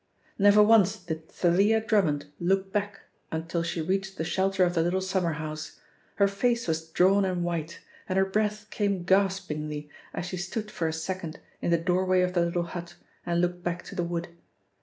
Never 0.39 0.63
once 0.63 0.97
did 0.97 1.29
Thalia 1.31 1.79
Drummond 1.79 2.25
look 2.39 2.73
back 2.73 3.01
until 3.31 3.61
she 3.61 3.81
reached 3.83 4.17
the 4.17 4.23
shelter 4.23 4.63
of 4.63 4.73
the 4.73 4.81
little 4.81 4.99
summer 4.99 5.33
house. 5.33 5.79
Her 6.15 6.27
face 6.27 6.67
was 6.67 6.87
drawn 6.89 7.23
and 7.23 7.43
white, 7.43 7.81
and 8.09 8.17
her 8.17 8.25
breath 8.25 8.65
came 8.71 9.03
gaspingly 9.03 9.91
as 10.11 10.25
she 10.25 10.37
stood 10.37 10.71
for 10.71 10.87
a 10.87 10.91
second 10.91 11.39
in 11.61 11.69
the 11.69 11.77
doorway 11.77 12.21
of 12.21 12.33
the 12.33 12.43
little 12.43 12.63
hut, 12.63 12.95
and 13.27 13.41
looked 13.41 13.61
back 13.61 13.83
to 13.83 13.95
the 13.95 14.03
wood. 14.03 14.29